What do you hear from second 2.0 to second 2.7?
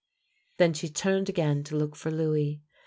Louis.